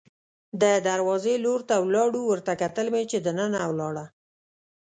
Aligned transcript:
د 0.61 0.63
دروازې 0.87 1.33
لور 1.45 1.59
ته 1.69 1.75
ولاړو، 1.85 2.21
ورته 2.31 2.51
کتل 2.61 2.87
مې 2.93 3.03
چې 3.11 3.17
دننه 3.25 3.61
ولاړه. 3.69 4.05